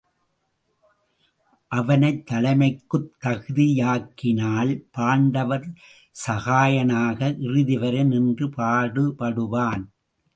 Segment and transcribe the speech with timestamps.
[1.71, 5.67] அவனைத் தலைமைக்குத் தகுதியாக்கினால் பாண்டவர்
[6.27, 9.85] சகாயனாக இறுதி வரை நின்று பாடு படுவான்.